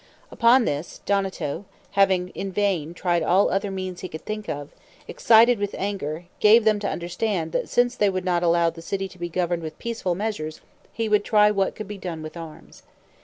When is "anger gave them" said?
5.77-6.79